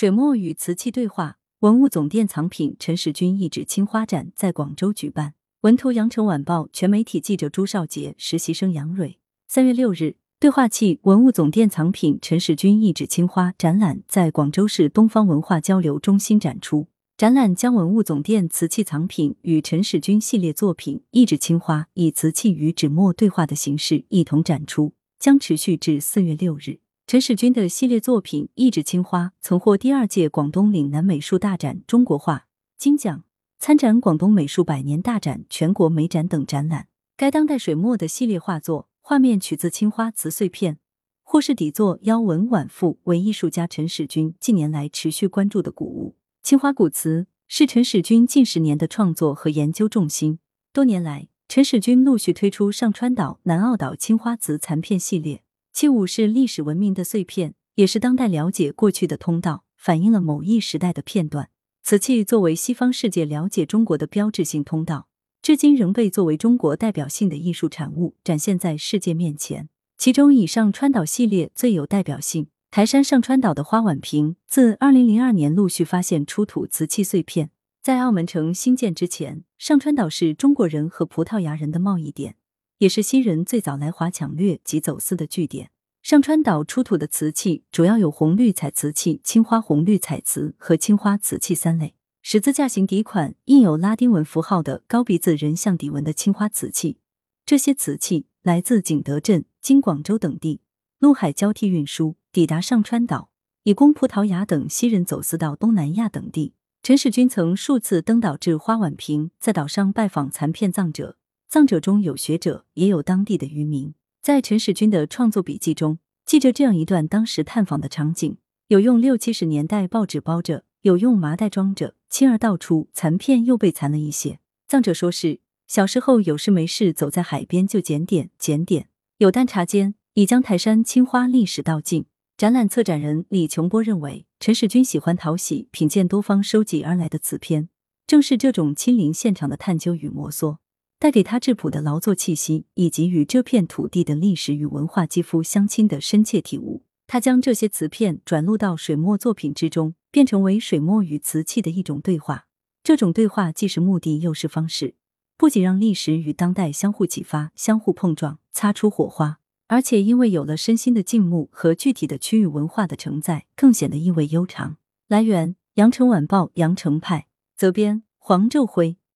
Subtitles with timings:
[0.00, 5.34] 水墨与瓷器对话，文物总店藏品陈士军一纸青花展在广州举办。
[5.60, 9.18] 文图：羊城晚报全媒体记者朱少杰，实习生杨蕊。
[9.46, 16.86] 三月六日，对话器文物总店藏品陈士军一纸青花展览在广州市东方文化交流中心展出。
[17.18, 26.78] 展览将文物总店瓷器藏品与陈士军系列作品一纸青花以瓷器与纸墨对话的形式一同展出，将持续至四月六日。
[27.10, 32.46] 陈士军的系列作品《一指青花》曾获第二届广东岭南美术大展中国画
[32.78, 33.24] 金奖，
[33.58, 36.86] 参展广东美术百年大展、全国美展等展览。
[37.16, 40.78] 该当代水墨的系列画作，画面取自青花瓷碎片，
[41.24, 46.14] 或是底座腰纹晚复，为艺术家陈士军近年来持续关注的古物。
[46.44, 50.38] 青花古瓷是陈士军近十年的创作和研究重心。
[50.72, 55.42] 多年来，陈士军陆续推出上川岛、南澳岛青花瓷残片系列。
[55.72, 61.50] 器物是历史文明的碎片，也是当代了解过去的通道，反映了某一时代的片段。
[61.82, 65.08] 瓷器作为西方世界了解中国的标志性通道，
[65.40, 69.68] 至今仍被作为中国代表性的艺术产物展现在世界面前。
[69.96, 72.48] 其中，以上川岛系列最有代表性。
[72.70, 77.50] 台山上川岛的花碗瓶，自二零零二年陆续发现出土瓷器碎片。
[77.82, 82.36] 在澳门城兴建之前，上川岛是中国人和葡萄牙人的贸易点。
[82.80, 85.70] 也是西人最早来华抢掠及走私的据点。
[86.00, 91.94] 上川岛出土的瓷器主要有红绿彩瓷器、青花红绿彩瓷和青花瓷器三类。
[92.22, 96.96] 十字架形底款印有拉丁文符号的高鼻子人像底纹的青花瓷器，
[97.44, 100.62] 这些瓷器来自景德镇、经广州等地，
[100.98, 103.28] 陆海交替运输，抵达上川岛，
[103.64, 106.54] 以供葡萄牙等西人走私到东南亚等地。
[106.82, 111.18] 陈士君曾数次登岛至花碗坪，在岛上拜访残片葬者。
[111.50, 113.92] 葬者中有学者，也有当地的渔民。
[114.22, 118.36] 在陈世军的创作笔记中，记着这样一段当时探访的场景：
[118.68, 124.38] 有用六七十年代报纸包着，有用麻袋装着，轻而倒出，残片又被残了一些。
[124.68, 128.86] 葬者说是小时候有事没事，走在海边就捡点捡点。
[129.18, 132.06] 有淡茶间已将台山青花历史道尽。
[132.36, 137.68] 展览策展人李琼波认为，陈世军喜欢讨喜，品鉴多方收集而来的瓷片，
[138.06, 140.58] 正是这种亲临现场的探究与摩挲。
[141.00, 146.82] 带给他质朴的劳作气息，以及与这片土地的历史与文化肌肤相亲的深切体悟。
[147.06, 152.44] 他将这些瓷片转录到水墨作品之中，变成为水墨与瓷器的一种对话。
[152.84, 154.94] 这种对话既是目的，又是方式，
[155.38, 164.76] 不仅让历史与当代相互启发、相互碰撞、擦出火花，而且因为有了身心的静穆和具体的区域文化的承载，更显得意味悠长。
[165.08, 168.98] 来源：羊城晚报羊城派，责编：黄昼辉。